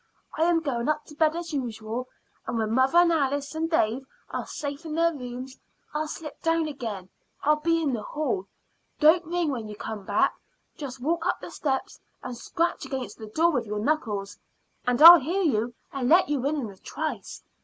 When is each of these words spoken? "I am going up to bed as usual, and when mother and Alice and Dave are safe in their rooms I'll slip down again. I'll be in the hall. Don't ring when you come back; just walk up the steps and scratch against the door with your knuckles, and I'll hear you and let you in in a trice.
"I 0.35 0.45
am 0.45 0.61
going 0.61 0.89
up 0.89 1.05
to 1.05 1.15
bed 1.15 1.35
as 1.35 1.53
usual, 1.53 2.07
and 2.47 2.57
when 2.57 2.71
mother 2.71 2.97
and 2.97 3.11
Alice 3.11 3.53
and 3.53 3.69
Dave 3.69 4.03
are 4.31 4.47
safe 4.47 4.83
in 4.83 4.95
their 4.95 5.13
rooms 5.13 5.59
I'll 5.93 6.07
slip 6.07 6.41
down 6.41 6.67
again. 6.67 7.09
I'll 7.43 7.57
be 7.57 7.83
in 7.83 7.93
the 7.93 8.01
hall. 8.01 8.47
Don't 8.99 9.25
ring 9.25 9.51
when 9.51 9.69
you 9.69 9.75
come 9.75 10.03
back; 10.03 10.33
just 10.75 11.01
walk 11.01 11.27
up 11.27 11.39
the 11.39 11.51
steps 11.51 11.99
and 12.23 12.35
scratch 12.35 12.83
against 12.83 13.19
the 13.19 13.27
door 13.27 13.51
with 13.51 13.67
your 13.67 13.77
knuckles, 13.77 14.39
and 14.87 14.99
I'll 15.03 15.19
hear 15.19 15.43
you 15.43 15.75
and 15.93 16.09
let 16.09 16.29
you 16.29 16.43
in 16.47 16.55
in 16.55 16.71
a 16.71 16.77
trice. 16.77 17.43